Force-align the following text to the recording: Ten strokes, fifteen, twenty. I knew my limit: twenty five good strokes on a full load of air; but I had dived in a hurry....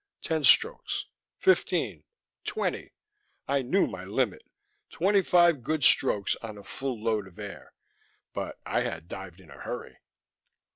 Ten 0.23 0.43
strokes, 0.43 1.05
fifteen, 1.37 2.05
twenty. 2.43 2.93
I 3.47 3.61
knew 3.61 3.85
my 3.85 4.03
limit: 4.03 4.41
twenty 4.89 5.21
five 5.21 5.61
good 5.61 5.83
strokes 5.83 6.35
on 6.37 6.57
a 6.57 6.63
full 6.63 6.99
load 7.03 7.27
of 7.27 7.37
air; 7.37 7.75
but 8.33 8.57
I 8.65 8.81
had 8.81 9.07
dived 9.07 9.39
in 9.39 9.51
a 9.51 9.59
hurry.... 9.61 9.97